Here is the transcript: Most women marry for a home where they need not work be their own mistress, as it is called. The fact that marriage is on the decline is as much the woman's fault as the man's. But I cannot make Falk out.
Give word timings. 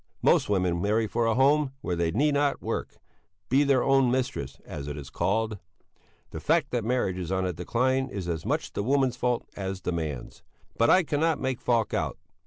Most 0.23 0.49
women 0.49 0.81
marry 0.81 1.05
for 1.05 1.27
a 1.27 1.35
home 1.35 1.73
where 1.81 1.95
they 1.95 2.09
need 2.09 2.33
not 2.33 2.59
work 2.59 2.97
be 3.49 3.63
their 3.63 3.83
own 3.83 4.09
mistress, 4.09 4.59
as 4.65 4.87
it 4.87 4.97
is 4.97 5.11
called. 5.11 5.59
The 6.31 6.39
fact 6.39 6.71
that 6.71 6.83
marriage 6.83 7.19
is 7.19 7.31
on 7.31 7.43
the 7.43 7.53
decline 7.53 8.09
is 8.09 8.27
as 8.27 8.43
much 8.43 8.73
the 8.73 8.81
woman's 8.81 9.15
fault 9.15 9.47
as 9.55 9.81
the 9.81 9.91
man's. 9.91 10.41
But 10.75 10.89
I 10.89 11.03
cannot 11.03 11.39
make 11.39 11.61
Falk 11.61 11.93
out. 11.93 12.17